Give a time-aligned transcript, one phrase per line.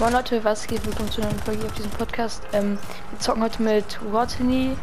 [0.00, 0.84] Moin Leute, was geht?
[0.86, 2.42] Willkommen zu einer Folge auf diesem Podcast.
[2.52, 2.78] Ähm,
[3.10, 4.76] wir zocken heute mit Watney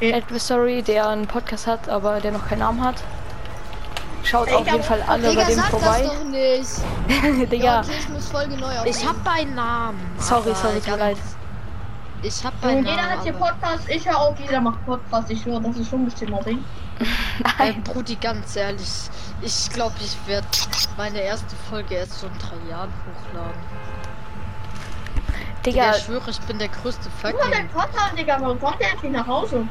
[0.00, 0.16] Ja.
[0.16, 2.96] Adversary, der einen Podcast hat, aber der noch keinen Namen hat.
[4.24, 6.02] Schaut Ich auf jeden Fall alle Digga, bei dem sag das vorbei.
[6.02, 6.70] doch nicht.
[7.40, 9.08] Ja, Digga, okay, ich muss Folge neu Ich aufnehmen.
[9.24, 10.00] hab einen Namen.
[10.18, 11.16] sorry, sorry, tut mir leid.
[12.22, 13.10] Ich hab Und einen jeder Namen.
[13.10, 16.04] hat hier Podcast, ich höre auf, jeder macht Podcast, ich höre, das ist schon ein
[16.06, 16.64] bisschen Mobbing.
[17.58, 18.88] Ey, Nein, Brudi, ganz ehrlich,
[19.40, 20.46] ich glaube, ich werde
[20.96, 23.52] meine erste Folge erst so in drei Jahren hochladen.
[25.72, 27.68] Digga, ich schwöre, ich bin der größte Guck mal, dein.
[27.70, 29.66] Vater, Digga, warum kommt der endlich nach Hause?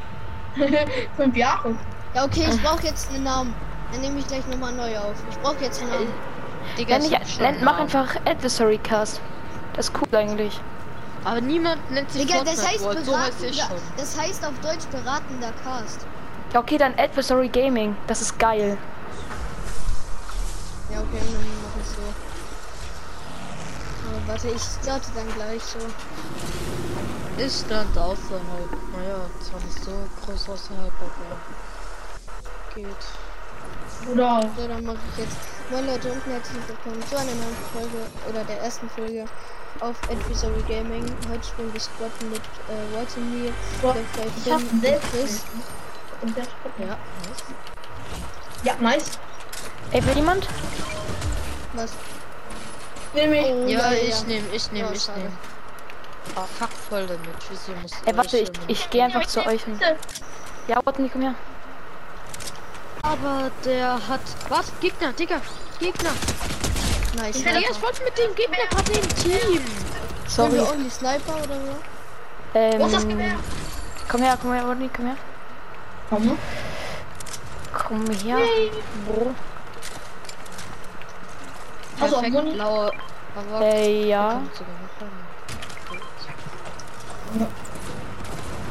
[1.17, 1.75] Fünf Jahre.
[2.13, 3.53] Ja, okay, ich brauche jetzt einen Namen.
[3.91, 5.15] Dann nehme ich gleich nochmal neu auf.
[5.29, 6.13] Ich brauche jetzt einen Namen.
[6.77, 9.21] Digga, nenn, ich nenn, mach einfach Adversary Cast.
[9.73, 10.59] Das ist cool eigentlich.
[11.23, 13.77] Aber niemand nennt sich Digga, das heißt World, so heißt ich schon.
[13.97, 16.05] Das heißt auf Deutsch beratender Cast.
[16.53, 17.95] Ja, okay, dann Adversary Gaming.
[18.07, 18.77] Das ist geil.
[20.91, 22.01] Ja, okay, dann mach ich so.
[24.07, 25.79] Aber warte, ich starte dann gleich so.
[27.37, 28.71] Ich stand außerhalb.
[28.95, 29.91] Naja, zwar nicht so
[30.25, 31.37] groß außerhalb, aber.
[32.75, 34.11] Geht.
[34.11, 35.37] Oder So, dann mache ich jetzt.
[35.71, 39.25] Moin Leute und herzlich willkommen zu einer neuen Folge oder der ersten Folge
[39.81, 41.03] auf Advisory Gaming.
[41.29, 44.81] Heute spielen wir Squad mit äh, White and Me, Boah, der ich Finn hab und
[44.81, 45.11] selbst.
[45.11, 45.43] Chris.
[46.21, 46.43] Und der
[46.87, 46.97] Ja,
[48.63, 49.11] Ja, nice.
[49.91, 50.47] Ey, will jemand?
[51.73, 51.91] Was?
[53.13, 53.45] Nimm mich.
[53.45, 54.27] Oh, ja, ich ja.
[54.27, 55.19] nehm, ich nehm, Ja, ich schade.
[55.19, 55.37] nehm.
[56.35, 57.21] Ah, fuck voll damit.
[57.49, 59.65] Wieso muss Ey, warte, ich, ich gehe einfach zu euch.
[59.65, 59.79] Und...
[60.67, 61.35] Ja, Watney, komm her.
[63.03, 64.19] Aber der hat.
[64.49, 64.71] Was?
[64.81, 65.39] Gegner, Digga!
[65.79, 66.11] Gegner!
[67.15, 67.37] Nice.
[67.37, 69.61] Ich Digga, ich wollte mit dem Gegner gerade im Team!
[70.27, 70.59] Sorry.
[70.59, 71.75] only Sniper oder so?
[72.53, 73.35] Ähm, Wo ist das Gewehr?
[74.09, 75.17] komm her, komm her, Watney, komm her.
[76.09, 76.37] Komm.
[77.73, 78.37] Komm her,
[79.07, 79.33] Bro.
[81.99, 82.59] Also, Perfekt.
[82.59, 84.41] Aber Äh, ja.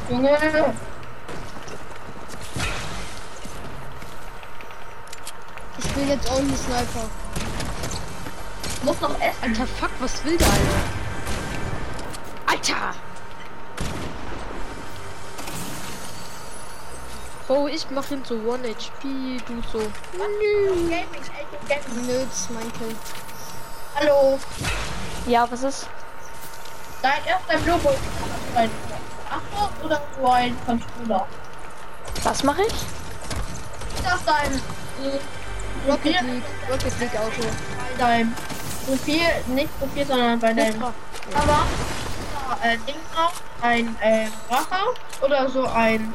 [0.09, 0.29] Junge.
[5.77, 7.09] Ich spiele jetzt only Sniper.
[8.83, 9.37] Muss noch essen.
[9.41, 10.81] Alter, fuck, was will der, Alter?
[12.45, 13.06] Alter!
[17.49, 19.79] Oh, ich mach ihn so 1 HP, du so.
[20.17, 22.05] Gaming.
[22.05, 22.93] Nöts, mein Kill.
[23.95, 24.37] Hallo.
[25.27, 25.87] Ja, was ist?
[27.01, 27.53] Dein erster
[28.55, 28.69] ein
[29.29, 31.25] Achtung oder so ein Controller?
[32.23, 32.73] Was mache ich?
[34.03, 36.31] Das dein äh, Rocket Profil?
[36.33, 36.43] League.
[36.69, 37.47] Rocket League Auto.
[37.77, 38.35] Bei deinem
[38.85, 40.93] Profil, nicht Profil, sondern bei deinem Cover.
[41.31, 46.13] Da, äh, Ding drauf, ein äh, Racher oder so ein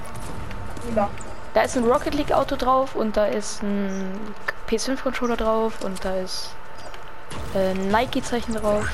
[1.55, 4.19] Da ist ein Rocket League Auto drauf und da ist ein
[4.69, 6.55] PS5 Controller drauf und da ist
[7.55, 8.89] äh, ein Nike Zeichen drauf.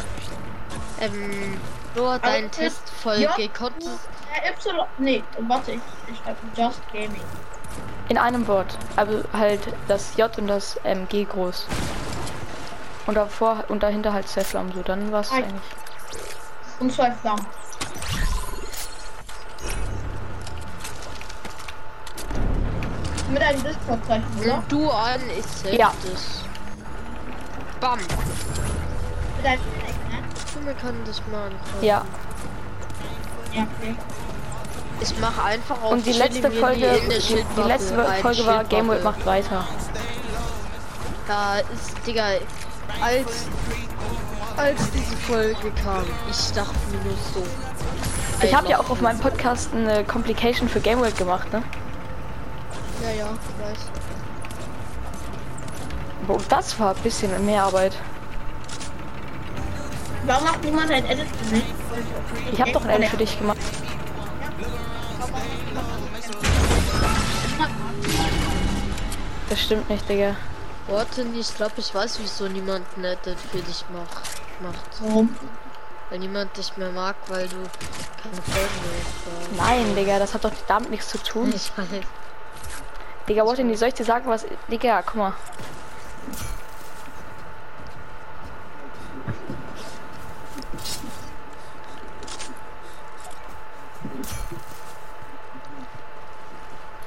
[1.01, 1.59] Ähm,
[1.95, 3.49] nur dein Aber Testfolge ja.
[3.57, 4.09] konntest.
[4.43, 7.21] Äh, Y, nee, warte, ich, ich schreibe Just Gaming.
[8.09, 8.77] In einem Wort.
[8.97, 11.67] Also halt das J und das ähm, G groß.
[13.07, 14.73] Und davor und dahinter halt zwei Flammen.
[14.73, 15.63] So, dann war's eigentlich.
[16.81, 17.47] Und zwei Flammen.
[23.39, 24.65] Mit einem Discord-Zeichen, oder?
[24.69, 25.79] Du an, ich selbst.
[25.79, 25.93] Ja.
[27.81, 28.01] Bam!
[28.01, 30.19] Mit einem ne?
[30.57, 30.95] Junge kann
[31.31, 31.83] mal angucken.
[31.83, 32.05] Ja.
[33.55, 33.95] Ja, okay.
[35.01, 39.05] Ich mache einfach auf Und die letzte Folge, die, die letzte Folge war Game World
[39.05, 39.65] macht weiter.
[41.29, 42.25] Da ist, Digga,
[43.01, 43.47] als,
[44.57, 47.47] als diese Folge kam, ich dachte mir nur so.
[48.43, 51.63] Ich habe ja auch auf meinem Podcast eine Complication für Game World gemacht, ne?
[53.03, 53.79] Ja, ja, ich weiß.
[56.27, 57.95] Boah, das war ein bisschen mehr Arbeit.
[60.27, 61.65] Warum macht niemand ein Edit für mich?
[62.53, 63.59] Ich habe doch ein Edit für dich gemacht.
[69.49, 70.37] Das stimmt nicht, Digga.
[70.89, 74.41] Warte, ich glaube, ich weiß, wieso niemand ein Edit für dich macht.
[74.61, 75.01] macht.
[75.01, 75.35] Warum?
[76.11, 80.53] Weil niemand dich mehr mag, weil du keine Folgen mehr Nein, Digga, das hat doch
[80.67, 81.53] damit nichts zu tun.
[81.55, 81.87] Ich weiß.
[83.29, 84.47] Digga, nicht, soll ich dir sagen, was.
[84.71, 85.33] Digga, guck mal.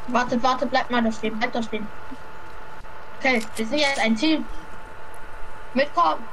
[0.08, 1.88] Warte, warte, bleib mal da stehen, bleib da stehen.
[3.18, 4.46] Okay, wir sind jetzt ein Team.
[5.74, 6.24] Mitkommen.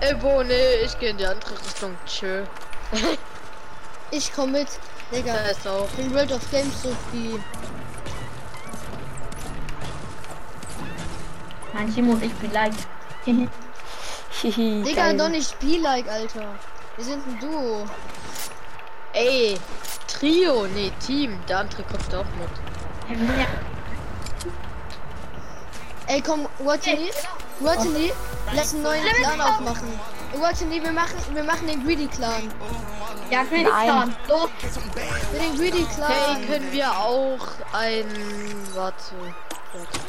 [0.00, 1.96] Ey, wo, nee, ich gehe in die andere Richtung.
[2.06, 2.44] Tschö.
[4.14, 4.68] Ich komm mit.
[5.10, 5.88] Digga, Da ist auch.
[5.96, 7.42] in World of Games so viel.
[11.82, 12.86] Nein, Timo und ich vielleicht.
[13.24, 16.54] Hihi, Digga, doch nicht Spiel-like, Alter.
[16.96, 17.86] Wir sind ein Duo.
[19.12, 19.58] Ey,
[20.06, 21.38] Trio, nee, Team.
[21.48, 23.18] Der andere kommt auch mit.
[26.06, 27.10] Ey, komm, Watini,
[27.60, 28.12] Watini,
[28.54, 29.88] lass einen neuen Clan aufmachen.
[30.38, 32.52] Watini, wir machen, wir machen den Greedy Clan.
[33.30, 33.86] Ja, Greedy Nein.
[33.86, 34.16] Clan.
[34.28, 34.50] Los.
[35.32, 36.12] Den Greedy Clan.
[36.12, 38.06] Hey, können wir auch ein.
[38.74, 39.14] Warte.
[39.72, 40.01] Warte.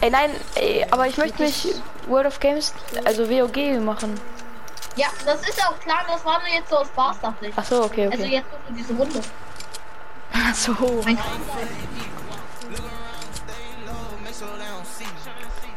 [0.00, 1.74] Ey, nein, ey, aber ich möchte mich
[2.06, 2.72] World of Games,
[3.04, 4.20] also WOG machen.
[4.94, 7.54] Ja, das ist auch klar, das war nur jetzt so aus Spaß, dachte ich.
[7.56, 8.32] Ach so, okay, Also okay.
[8.34, 9.20] jetzt nur diese Runde.
[10.32, 10.72] Ach so.
[11.04, 11.18] Mein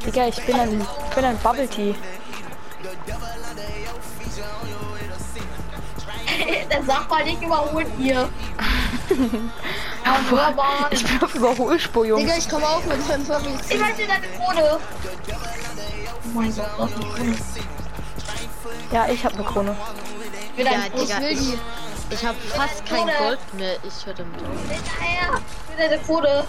[0.06, 1.96] Digga, ich bin ein, ich bin ein Bubble Tea.
[6.72, 8.30] Der sagt mal nicht überholt hier.
[10.30, 10.88] wunderbar.
[10.92, 12.22] Ich bin auf Überholspur, Jungs.
[12.24, 13.78] Digga, ich komme auch mit meinem Bubble Ich Tea.
[13.78, 14.80] möchte deine Krone.
[16.24, 17.36] Oh mein Gott, ist eine Krone.
[18.92, 19.76] Ja, ich habe eine Krone.
[20.54, 20.72] Ich will Ja.
[20.90, 21.54] Digga, will die.
[21.54, 21.58] ich,
[22.20, 23.76] ich habe fast kein Gold mehr.
[23.84, 24.48] Ich höre damit auf.
[24.70, 26.44] Ich will deine Krone.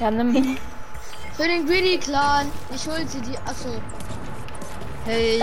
[0.00, 0.56] Ja, nimm.
[1.36, 2.50] Für den Greedy Clan.
[2.74, 3.36] Ich hol sie die.
[3.46, 3.68] Achso.
[5.04, 5.42] Hey,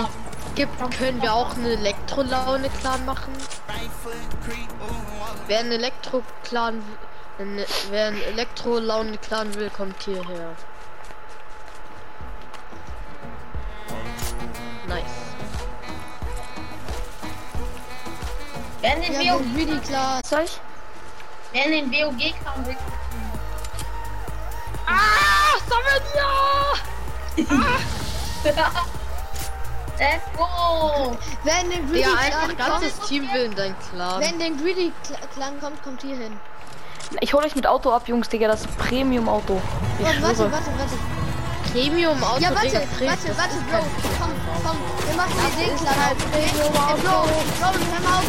[0.56, 3.34] gibt, können wir auch eine Elektrolaune-Clan machen?
[5.48, 6.84] Wer ein Elektro-Clan,
[7.40, 10.56] ein- wer ein Elektrolaune-Clan will, kommt hierher.
[14.88, 15.04] Nice.
[18.82, 20.22] Wer in den, Wir haben WO den Greedy Clan.
[20.26, 20.60] Soll ich?
[21.52, 22.78] wer in den WOG kam, will.
[24.88, 26.02] Ah, Samuel,
[29.98, 31.18] Let's go.
[31.44, 34.22] Wer in den Greedy Ja, Clan einfach ganzes kommt, Team will in dein Clan.
[34.22, 36.38] wenn den Greedy Cl- Clan kommt, kommt hier hin.
[37.22, 39.62] Ich hole euch mit Auto ab, Jungs, Digga, das Premium-Auto.
[40.00, 40.52] Ich warte, schwöre.
[40.52, 40.96] warte, warte.
[41.72, 43.38] Premium-Auto, Ja, warte, Digga, warte, Premium.
[43.38, 43.78] warte, Bro.
[44.20, 44.32] Komm,
[44.64, 44.78] komm.
[45.08, 46.18] Wir machen jetzt den Clan halt.
[46.34, 46.70] Ey, Bro,
[47.04, 47.28] Bro,
[47.60, 48.26] hör mal auf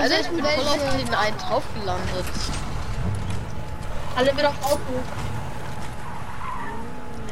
[0.00, 1.04] Wo Alter, ich bin voll auf welche?
[1.04, 2.24] den einen drauf gelandet.
[4.16, 4.80] Alle wieder aufs Auto.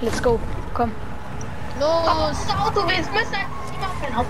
[0.02, 0.38] Let's go.
[0.74, 0.92] Komm.
[1.80, 2.36] Los.
[2.46, 4.28] Das Auto, wir müssen ein Team auf ein Auto.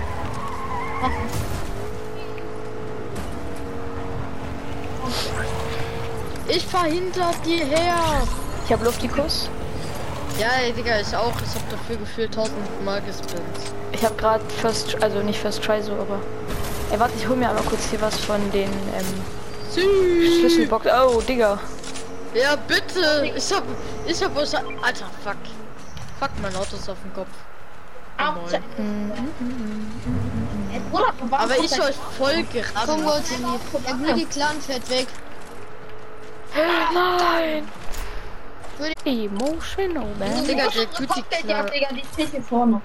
[6.47, 8.23] Ich fahr hinter dir her.
[8.63, 9.49] Ich habe Luftikus.
[10.39, 11.33] Ja, ey, Digga, ich auch.
[11.45, 13.43] Ich hab dafür gefühlt 1000 Mal gespinnt.
[13.91, 16.21] Ich habe gerade First, also nicht First Try so, aber.
[16.91, 19.23] Ey, warte, ich hol mir einmal kurz hier was von den ähm,
[19.71, 20.87] Schlüsselbox.
[20.87, 21.59] Oh, Digga.
[22.33, 23.31] Ja, bitte.
[23.35, 23.63] Ich hab,
[24.07, 24.55] ich hab was.
[24.55, 25.37] Alter, fuck.
[26.19, 27.29] Fuck, mein Auto ist auf dem Kopf.
[31.31, 33.05] Aber ich euch voll gerannt.
[33.05, 33.59] Watini.
[33.85, 35.07] Der Greedy Clan fährt weg.
[36.93, 37.67] Nein.
[39.05, 40.45] Emotional, man.
[40.47, 41.23] Digga, der gute.
[41.41, 42.81] Digga, die steht hier vorne.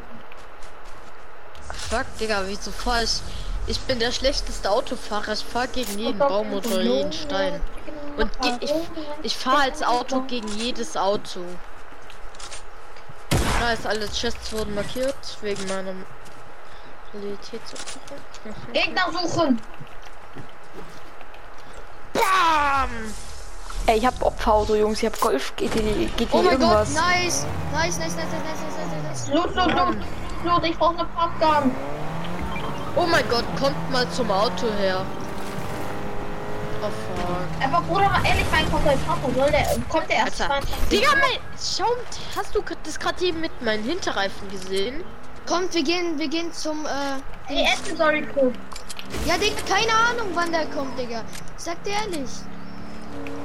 [1.90, 3.22] Fuck, Digga, wieso fahr ich?
[3.66, 5.32] Ich bin der schlechteste Autofahrer.
[5.32, 7.60] Ich fahr gegen jeden Baum oder jeden Stein.
[8.16, 8.30] Und
[8.60, 8.72] ich,
[9.22, 11.40] ich fahre als Auto gegen jedes Auto.
[13.60, 15.94] Da ist alle Chests wurden markiert wegen meiner
[17.10, 18.14] Qualitätsaufsuche.
[18.72, 19.60] Gegner suchen.
[22.12, 22.90] Bam!
[23.86, 25.02] Ey, ich hab Opferauto, Jungs.
[25.02, 25.74] Ich hab Golf, GT,
[26.16, 26.94] GT Oh mein Gott, irgendwas.
[26.94, 27.46] nice.
[27.72, 29.34] Nice, nice, nice, nice, nice, nice, nice.
[29.34, 29.96] Loot, loot, loot.
[30.44, 31.70] Loot, ich brauche eine Pumpgun.
[32.96, 35.04] Oh mein Gott, kommt mal zum Auto her.
[36.80, 37.64] Oh fuck.
[37.64, 40.60] Aber Bruder, mal ehrlich, mein Papa soll der, kommt der erst Alter.
[40.66, 41.86] 22 Digga, mein, schau,
[42.36, 45.02] hast du das gerade eben mit meinen Hinterreifen gesehen?
[45.46, 48.54] Kommt, wir gehen, wir gehen zum, äh, Ey, Essen, sorry, Club.
[49.26, 51.22] ja, Digga, keine Ahnung, wann der kommt, Digga.
[51.56, 52.30] Sag dir ehrlich.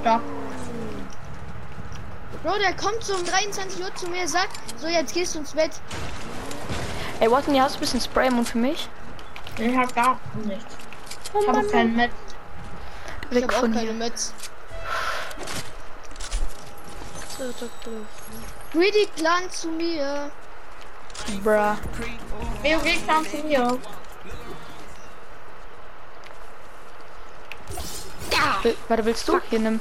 [0.03, 0.21] Ja.
[2.43, 5.53] Bro, der kommt so um 23 Uhr zu mir, sagt, so, jetzt gehst du ins
[5.53, 5.71] Bett.
[7.19, 8.87] Ey, Watson, hier hast du ein bisschen Spray-Mund für mich?
[9.59, 10.75] Ich hab gar nichts.
[11.33, 12.11] Oh Ich habe Mann, keinen mit.
[13.29, 13.93] Ich Weg hab auch von keine hier.
[13.93, 14.33] Metz.
[18.71, 20.31] Greedy Clan zu mir.
[21.43, 21.75] Bruh.
[22.63, 23.79] WoG kam zu mir.
[28.63, 29.39] Will, warte, willst du?
[29.49, 29.79] Hier, nimm.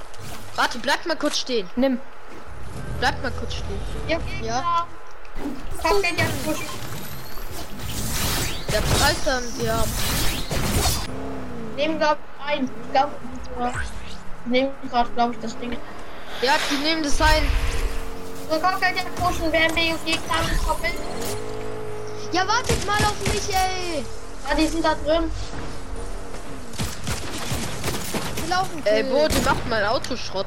[0.55, 1.69] Warte, bleib mal kurz stehen.
[1.77, 2.01] Nimm.
[3.01, 3.81] Bleib mal kurz stehen.
[4.07, 4.19] Ja.
[4.43, 4.87] Ja.
[6.45, 6.88] Pushen.
[8.73, 9.83] Der Preis dann, ja.
[11.77, 12.65] Nehmen, glaub ein.
[12.65, 13.11] Ich glaub,
[13.61, 13.73] äh,
[14.49, 15.77] nehmen gerade, glaube ich, das Ding.
[16.43, 17.45] Ja, die nehmen das ein.
[18.51, 20.93] So, komm, könnt ihr pushen, wer BUG kann, kommt mit.
[22.33, 24.05] Ja, wartet mal auf mich, ey.
[24.49, 25.31] Ja, die sind da drin.
[28.37, 28.83] Wir laufen.
[28.85, 30.47] Ey, wo, die macht mal Autoschrott.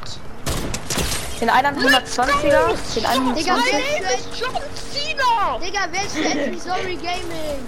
[1.39, 4.53] Den einen 120er, den einen Digga, 120 wer ist John
[4.93, 5.57] Cena!
[5.57, 7.65] Digga, wer ist denn Sorry Gaming?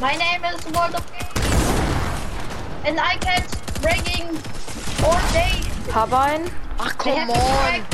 [0.00, 1.36] My name is World of Games.
[2.86, 3.44] And I can't
[3.82, 4.28] breaking
[5.04, 5.60] all day.
[5.92, 6.50] hab einen.
[6.78, 7.84] Ach, come on.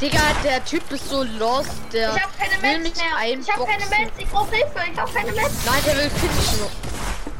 [0.00, 3.38] Digga, der Typ ist so lost, der Ich hab keine will Mets mich mehr.
[3.38, 4.04] Ich hab keine einboxen.
[4.04, 4.18] Mets.
[4.18, 4.80] Ich brauch Hilfe.
[4.90, 5.66] Ich hab keine Mets.
[5.66, 6.66] Nein, der will finishen.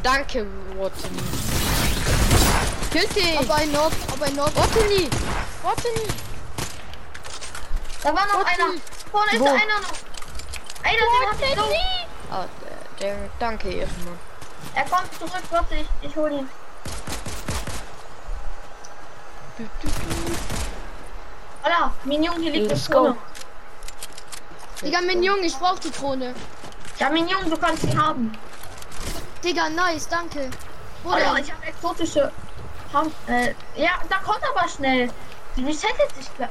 [0.03, 0.47] Danke,
[0.79, 1.23] Wattini.
[2.93, 3.39] Killt ihn!
[3.39, 4.55] Ob ein Knock, ob ein Knock.
[4.55, 5.09] Wattini!
[5.63, 6.09] Wattini!
[8.03, 8.73] Da war noch Gott, einer.
[9.11, 9.47] Vorne ist Wo?
[9.47, 9.97] einer noch.
[10.83, 12.60] Einer, den hab ich so.
[13.01, 14.19] Der, danke, Ehrenmann.
[14.75, 15.43] Er kommt zurück.
[15.51, 16.49] Warte, ich, ich hol ihn.
[21.63, 22.95] Alter, Minion, hier liegt Let's go.
[22.95, 23.17] Krone.
[24.83, 26.35] Digga, Minion, ich brauch die Krone.
[26.99, 28.33] Ja, Minion, du kannst sie haben.
[29.43, 30.51] Digga, nice, danke.
[31.03, 31.45] Denn?
[31.45, 32.31] ich hab exotische.
[32.93, 35.11] Ham äh, ja, da kommt aber schnell.
[35.57, 36.51] Die resettet sich gleich.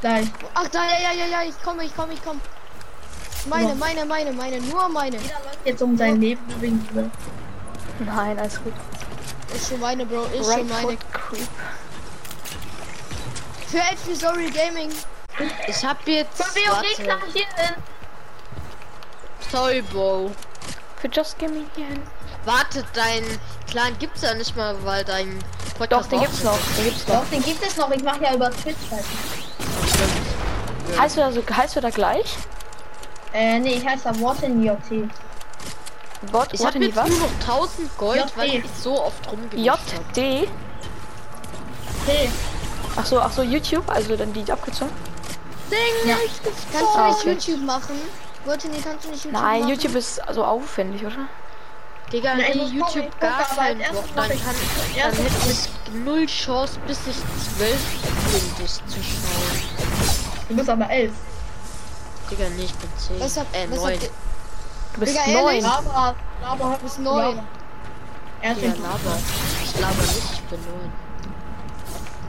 [0.00, 0.26] gleich.
[0.54, 2.40] Ach, da, ja, ja, ja, ja, ich komme, ich komme, ich komme.
[3.46, 5.16] Meine, meine, meine, meine, nur meine.
[5.16, 6.90] Jeder läuft jetzt um sein Leben übrigens.
[6.92, 7.10] ne?
[8.00, 8.72] Nein, alles gut.
[9.54, 10.96] Ist schon meine, Bro, ist Right schon meine.
[11.12, 11.48] creep.
[13.68, 14.90] Für Edgy Sorry Gaming.
[15.66, 16.36] Ich hab jetzt.
[16.38, 16.82] Klar
[17.32, 17.74] hier hin.
[19.50, 20.30] Sorry, Bro.
[21.00, 22.02] Für Just Me hier hin.
[22.44, 23.24] Warte, dein
[23.70, 26.58] Clan gibt's ja nicht mal, weil dein Doch, Podcast den auch- gibt's noch.
[26.76, 27.14] Den gibt's noch.
[27.22, 27.90] Doch, den gibt es noch.
[27.90, 29.04] Ich mache ja über Twitch halt.
[30.98, 32.36] Heißt du da so, heißt du da gleich?
[33.32, 35.08] Äh, nee, ich heiße da Warten JT.
[36.32, 37.08] Bot, Ich warte, hab nie jetzt was?
[37.08, 38.36] nur noch 1000 Gold, JD.
[38.36, 39.66] weil ich so oft rumgemischt.
[39.66, 40.48] JD.
[42.06, 42.30] T.
[42.96, 44.88] Ach so, ach so, YouTube, also dann die Abkürzung.
[46.04, 46.16] Ja.
[46.72, 47.52] Kannst du nicht okay.
[47.52, 47.94] YouTube machen?
[48.44, 49.70] Wollte nie, kannst du nicht YouTube Nein, machen?
[49.70, 51.26] YouTube ist so aufwendig, oder?
[52.12, 53.48] Digga, ich nee, gucken, YouTube ich gar als
[53.92, 54.04] Bock.
[54.16, 54.54] Dann, ich- kann,
[55.04, 57.16] als dann hätte ich null Chance, bis ich
[57.56, 57.80] zwölf
[58.32, 59.62] bin, dich zu schauen.
[60.48, 61.12] Du bist aber elf.
[62.30, 63.20] Digga, nee, ich bin zehn.
[63.20, 63.92] Was habt, äh, was neun.
[63.92, 64.10] habt ihr?
[64.94, 65.46] Du bist Digga, neun.
[65.46, 65.62] ehrlich?
[65.62, 67.40] Laber, Laber, Du bist neun.
[68.42, 68.82] Er ist Digga, nicht.
[68.82, 69.18] laber.
[69.64, 70.92] Ich laber nicht, ich bin neun.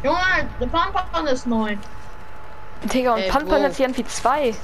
[0.04, 1.80] Junge, der Pampan ist neun.
[2.84, 3.62] Digga, und Bro.
[3.62, 4.56] hat hier irgendwie zwei.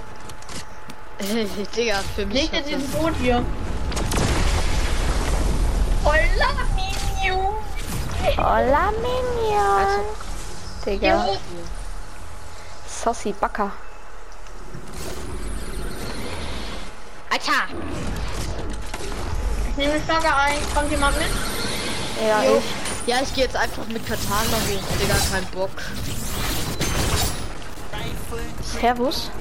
[1.75, 3.01] Digga, für mich Nicht in diesem das...
[3.01, 3.43] Boot hier.
[6.03, 7.53] Holla, Minion.
[8.37, 9.77] Hola, Minion.
[9.77, 10.01] Also,
[10.85, 11.27] Digga.
[12.87, 13.71] Saucy Backer.
[17.29, 17.73] Alter!
[19.69, 20.57] Ich nehme Flagge ein.
[20.73, 21.27] Kommt jemand mit?
[22.27, 22.57] Ja, Jo.
[22.57, 23.07] ich.
[23.07, 24.97] Ja, ich gehe jetzt einfach mit Katana hoch.
[24.99, 25.69] Digga, kein Bock.
[28.79, 29.31] Servus.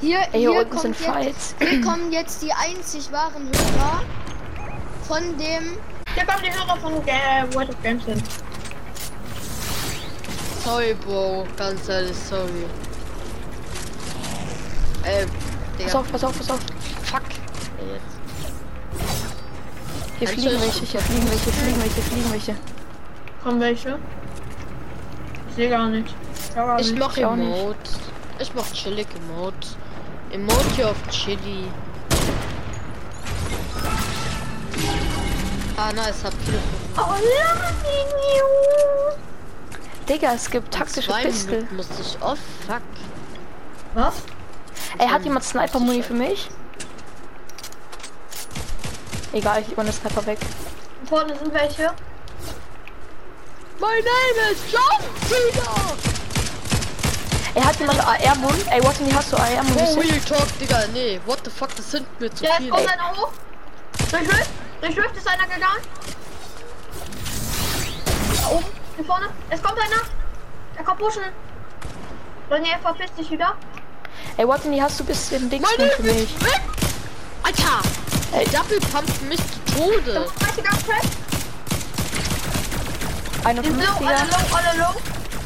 [0.00, 4.02] Hier, Ey, hier hier, unten sind jetzt, hier kommen jetzt die einzig wahren Hörer
[5.06, 5.78] von dem
[6.14, 8.22] Hier kommt die Hörer von äh, World of Games hin.
[10.64, 11.46] Sorry, Bro.
[11.56, 12.66] Ganz ehrlich, sorry.
[15.04, 15.26] Äh,
[15.78, 15.84] Digga.
[15.84, 16.60] Pass auf, pass auf, pass auf.
[17.04, 17.22] Fuck.
[17.78, 18.16] Ey, jetzt.
[20.18, 22.56] Hier fliegen welche, hier fliegen welche, fliegen welche, fliegen welche.
[23.42, 23.98] Kommen welche?
[25.50, 26.14] Ich sehe gar nicht.
[26.54, 26.98] Gar Ich nicht.
[26.98, 27.58] mach ich auch nicht.
[27.58, 27.90] Emote.
[28.38, 29.68] Ich mach chillig Emote.
[30.32, 31.64] Emote auf Chili.
[35.76, 36.32] Ah, nice, hab
[36.96, 39.20] Holla, Minion.
[40.08, 41.66] Digga, es gibt taktische Pistol.
[41.72, 42.16] Musste ich.
[42.22, 42.34] Oh,
[42.66, 42.80] fuck.
[43.94, 44.14] Was?
[44.98, 46.48] Ey, hat jemand Sniper-Muni für mich?
[49.32, 50.38] Egal, ich den Sniper weg.
[51.08, 51.92] Vorne sind welche.
[53.78, 55.96] My name is John Cena!
[57.54, 58.64] Ey, hat jemand AR-Muni?
[58.70, 60.00] Ey, Watson, hast du Oh, AR-Muni?
[60.00, 60.86] Real Talk, Digga.
[60.92, 62.70] Nee, what the fuck, das sind mir zu Ja, jetzt viele.
[62.70, 63.32] kommt einer hoch.
[64.10, 64.50] Durch Rift.
[64.80, 65.82] Durch Rift ist einer gegangen.
[68.40, 68.66] Da oben.
[68.96, 69.26] Hier vorne.
[69.50, 70.02] Es kommt einer.
[70.76, 71.22] Er kommt pushen.
[72.50, 73.54] René, verpiss dich wieder.
[74.38, 76.28] Ey, Watson, hast du bisschen Dings My für mich?
[76.42, 76.60] Rick!
[77.42, 77.80] Alter!
[78.32, 80.26] Ey, Double pumpt mich zu Tode.
[80.26, 81.02] 35er Crack.
[83.62, 84.94] Die sind low, alle 51er, low, alle low.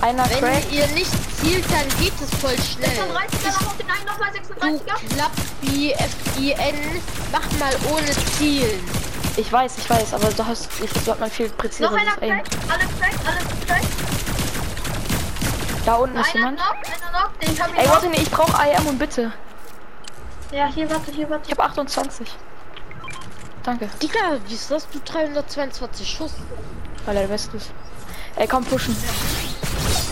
[0.01, 0.43] einer Crack.
[0.43, 2.91] Wenn ihr nicht zielt, dann geht es voll schnell.
[2.91, 5.15] 36er noch auf den einen, nochmal Du 36er.
[5.15, 8.81] Klappi F-I-N, mach mal ohne Zielen.
[9.37, 12.17] Ich weiß, ich weiß, aber du hast, ich, du hat man viel Noch präziseres einer.
[12.17, 12.45] Crack.
[12.69, 13.40] Alle Crack, alle Crack.
[15.85, 16.59] Da unten ist Einer jemand.
[16.59, 17.31] noch, einer noch.
[17.41, 17.95] Den hab ich Ey, noch.
[17.97, 19.33] Watson, ich brauche AR und bitte.
[20.53, 21.45] Ja, hier, warte, hier, warte.
[21.47, 22.27] Ich habe 28.
[23.63, 26.33] Danke, Digga, wieso hast du 322 Schuss?
[27.07, 27.71] weil er der Beste ist.
[28.37, 28.95] Ey, komm, pushen.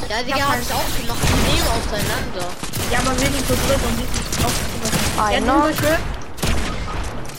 [0.09, 1.19] Ja, Digga, hab ich auch gemacht.
[1.23, 2.49] Die nehmen auseinander.
[2.91, 4.47] Ja, aber wir sind so dritt und die sind
[5.19, 5.47] auch Einer.
[5.47, 5.99] Ja,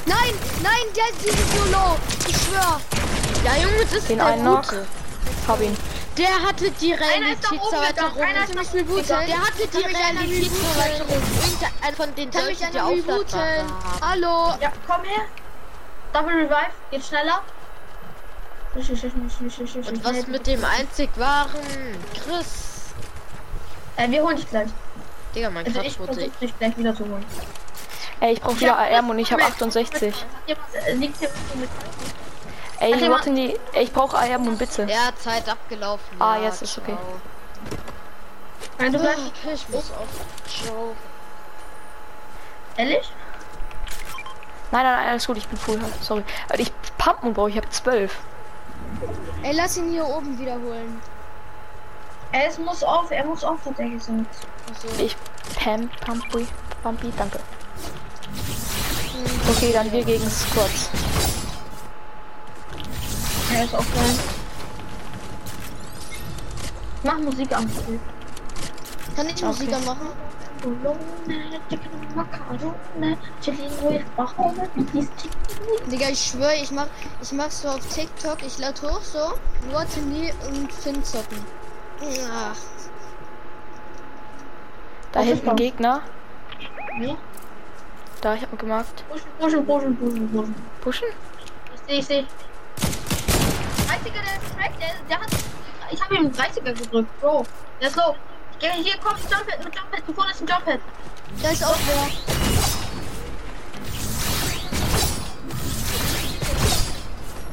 [0.06, 0.34] Nein,
[0.64, 1.96] nein, der, sind so low.
[2.28, 2.80] Ich schwör.
[3.44, 4.62] Ja, Junge, das ist Den der einen noch.
[4.64, 4.86] Gute.
[5.48, 5.76] Hab ihn.
[6.20, 8.12] Der hatte die Realitätserweiterung.
[8.74, 9.08] rebooten?
[9.08, 11.08] Der hatte die Realitätserweiterung.
[11.10, 13.40] Irgendein von den die Aufladbar rebooten?
[13.40, 14.02] haben.
[14.02, 14.54] Hallo.
[14.60, 15.22] Ja, komm her.
[16.12, 17.42] Double Revive, geht schneller.
[18.76, 22.94] Und was mit dem einzig wahren Chris?
[23.96, 24.70] Äh, wir holen dich gleich.
[25.34, 26.30] Digga, mein Also Quatsch ich wurde.
[26.42, 27.26] dich gleich wieder zu holen.
[28.20, 30.14] Ey, ich brauche wieder ARM und ich habe 68.
[30.14, 31.70] Hat jemand, äh, liegt hier mit?
[32.80, 33.60] Ey, Hat jemand- warten die.
[33.74, 34.84] Ey, ich brauche ARM und bitte.
[34.84, 36.20] Ja, Zeit abgelaufen.
[36.20, 36.98] Ah, ja, jetzt ist okay.
[38.78, 39.20] Nein, du bleibst.
[39.44, 40.08] Okay, ich muss auf
[40.66, 40.96] Joe.
[42.78, 43.12] Ehrlich?
[44.72, 45.80] Nein, nein, nein, alles gut, ich bin full.
[46.02, 46.24] Sorry.
[46.48, 48.16] Aber ich Pumpen brauche, ich habe 12.
[49.44, 51.02] Ey, lass ihn hier oben wiederholen.
[52.32, 54.26] Er ist, muss auf, er muss auf tatsächlich sein.
[54.70, 55.18] Also, Ich
[55.56, 56.48] Pam, Pumpy,
[56.84, 57.40] Pumpy, danke.
[59.50, 60.90] Okay, dann wir gegen Squads.
[63.53, 64.20] Er ist offline.
[67.03, 67.70] Mach Musik an.
[69.15, 70.08] kann ich Musik anmachen?
[75.89, 76.88] Digga, ich schwöre, ich mach,
[77.22, 79.34] ich mach so auf TikTok, ich lade hoch so,
[79.72, 81.39] Leute nie und Finn zocken.
[82.32, 82.56] Ach,
[85.12, 85.56] Da hinten das?
[85.56, 86.01] Gegner.
[87.00, 87.15] Nee.
[88.22, 89.06] Da, ich habe gemacht.
[89.10, 90.56] Pushen, pushen, pushen, pushen, pushen.
[90.82, 91.08] Pushen?
[91.74, 92.25] Ich sehe, ich sehe.
[94.00, 95.29] 30er, der ist crack, der, der hat.
[95.91, 97.46] Ich habe ihm einen 30er gedrückt, Bro.
[97.82, 98.15] Der ist low.
[98.53, 100.01] Ich gehe hier, komm, Jumppad mit Jumppad.
[100.08, 100.79] Du vorne ist ein Jumppad.
[101.41, 102.10] da ist auch wer.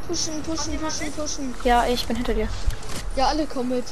[0.07, 1.55] Pushen, pushen, pushen, pushen.
[1.65, 2.49] Ja, ich bin hinter dir.
[3.17, 3.85] Ja, alle kommen mit.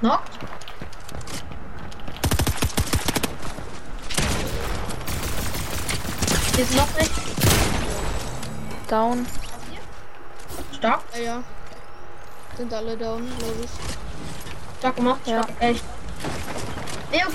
[0.00, 0.55] Knockt.
[6.56, 7.12] Hier ist noch nicht.
[8.88, 9.26] Down.
[10.76, 11.42] Stark, Ja, ja.
[12.56, 13.70] Sind alle down, glaube ich.
[14.78, 15.20] stark gemacht.
[15.26, 15.42] Ja.
[15.42, 15.84] Stark, echt.
[17.10, 17.34] WOG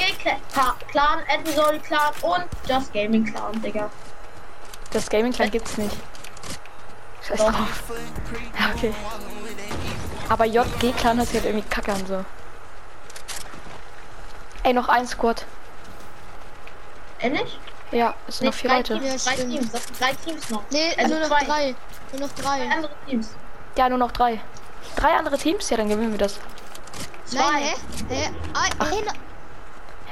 [0.53, 3.89] Cla- Clan, Edensol Clan und Just Gaming Clan, Digga.
[4.91, 5.95] Das Gaming Clan gibt's nicht.
[7.27, 7.51] Scheiß Doch.
[7.51, 7.83] drauf.
[8.59, 8.93] Ja, okay.
[10.29, 12.25] Aber JG Clan hört sich halt irgendwie kacke an so.
[14.63, 15.45] Ey, noch ein Squad.
[17.19, 17.59] Ehrlich?
[17.91, 18.99] Ja, es sind noch vier drei Leute.
[18.99, 19.43] Teams, Ja, drei.
[19.43, 20.63] Teams, das sind drei Teams noch.
[20.71, 21.45] Nee, Also nur noch zwei.
[21.45, 21.75] drei.
[22.13, 22.41] Nur noch drei.
[22.43, 23.29] Zwei andere Teams.
[23.75, 24.41] Ja, nur noch drei.
[24.95, 25.69] Drei andere Teams?
[25.69, 26.39] Ja, dann gewinnen wir das.
[27.25, 27.39] Zwei.
[27.39, 27.75] Nein, hä?
[28.09, 28.29] Hä?
[28.53, 29.13] Ein, ein,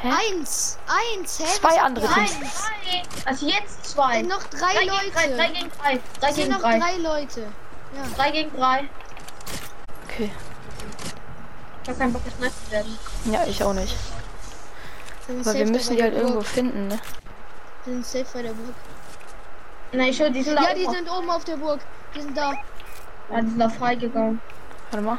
[0.02, 0.10] Hä?
[0.32, 0.78] eins.
[0.88, 1.44] Eins, hä?
[1.60, 2.08] Zwei Was andere?
[2.14, 2.30] Teams.
[3.26, 4.18] Also jetzt zwei.
[4.20, 5.00] Sind noch drei, drei Leute.
[5.02, 6.00] gegen drei, drei gegen drei.
[6.20, 6.80] Drei Es sind gegen noch drei.
[6.80, 7.42] drei Leute.
[7.42, 8.04] Ja.
[8.16, 8.90] Drei gegen drei.
[10.08, 10.32] Okay.
[11.84, 13.00] Ich hab keinen Bock, gesniped zu werden.
[13.26, 13.96] Ja, ich auch nicht.
[15.28, 17.00] Aber wir müssen die halt irgendwo finden, ne?
[17.86, 18.76] Sind safe bei der Burg.
[19.92, 20.96] Nein, schon, die sind da Ja, die oben.
[20.96, 21.80] sind oben auf der Burg.
[22.16, 22.52] Die sind da.
[23.32, 24.42] Ja, die sind da freigegangen.
[24.92, 25.18] Warte mal.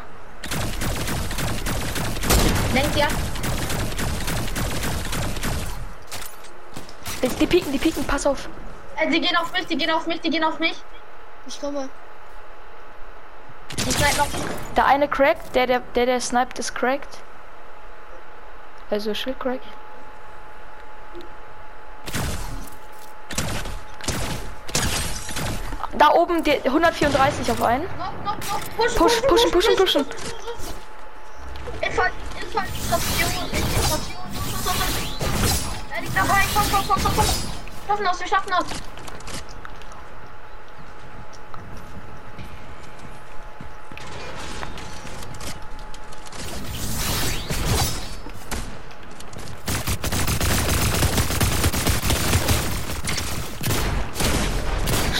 [2.74, 3.08] Lenkt ja.
[7.22, 8.48] Die, die pieken, die pieken, pass auf.
[8.96, 10.80] Äh, die gehen auf mich, die gehen auf mich, die gehen auf mich.
[11.46, 11.88] Ich komme.
[13.76, 14.42] Die snipen auf mich.
[14.76, 17.18] Der eine cracked, der, der, der, der sniped, ist cracked.
[18.90, 19.60] Also Schild crack.
[26.00, 27.84] Da oben die 134 auf einen.
[27.98, 28.76] Noch, noch, noch.
[28.78, 30.06] Push, Push, pushen, pushen, pushen.
[31.82, 32.10] Infall,
[32.40, 34.18] Infiltration, Infiltration.
[35.94, 36.40] Er liegt dabei.
[36.54, 37.26] Komm, komm, komm, komm, komm.
[37.26, 38.64] Wir schaffen das, wir schaffen das.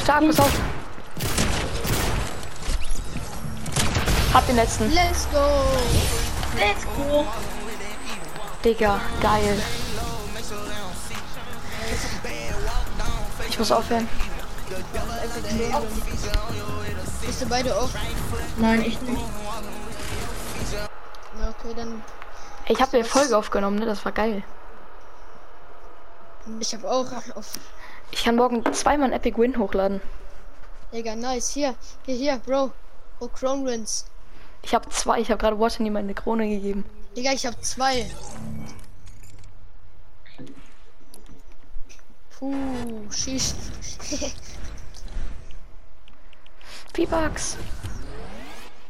[0.02, 0.59] Stark, pass auf.
[4.32, 4.92] Hab den letzten.
[4.92, 5.44] Let's go.
[6.56, 7.26] Let's go.
[8.64, 9.60] Digga, geil.
[13.48, 14.08] Ich muss aufhören.
[17.26, 17.90] Bist du beide auf?
[18.58, 19.22] Nein, ich nicht.
[21.40, 22.02] Ja, okay, dann.
[22.68, 23.86] Ich habe eine Folge aufgenommen, ne?
[23.86, 24.44] Das war geil.
[26.60, 27.58] Ich habe auch auf.
[28.12, 30.00] Ich kann morgen zweimal ein Epic Win hochladen.
[30.92, 31.50] Digga, nice.
[31.50, 31.74] Hier,
[32.06, 32.70] hier, hier, Bro.
[33.18, 34.06] Oh, Crown Wins.
[34.62, 35.20] Ich habe zwei.
[35.20, 36.84] Ich habe gerade Watson ihm eine Krone gegeben.
[37.16, 38.08] Digga, ich habe zwei.
[42.38, 43.54] Puh, schieß.
[46.96, 47.56] V-Bucks.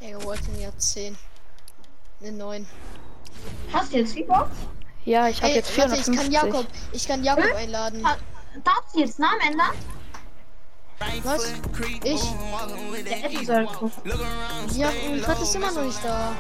[0.01, 1.17] Er wollte mir 10.
[2.21, 2.67] Eine 9.
[3.73, 4.51] Hast du jetzt V-Box?
[5.05, 6.17] Ja, ich habe jetzt warte, ich 450.
[6.17, 7.57] kann Jakob, ich kann Jakob Hm?
[7.57, 8.03] einladen.
[8.65, 9.71] Darfst du jetzt Namen ändern?
[11.25, 11.53] Was?
[12.05, 12.23] Ich?
[13.05, 13.69] Der Episode.
[14.75, 16.33] Ja, mein Vater ist immer noch nicht da.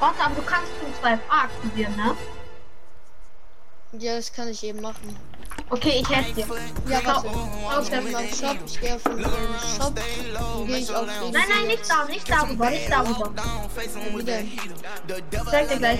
[0.00, 2.16] Warte, aber du kannst Punkt 2 aktivieren, ne?
[3.98, 5.16] Ja, das kann ich eben machen.
[5.68, 6.46] Okay, ich helfe dir.
[6.88, 7.28] Ja, warte.
[7.28, 9.26] Auf im Shop, ich gehe auf den ähm,
[9.76, 11.32] Shop, dann gehe ich auf den...
[11.32, 13.30] Nein, nein, nicht da, nicht darüber, nicht darüber.
[14.18, 14.40] Wieder.
[14.40, 15.90] Ich zeig dir gleich.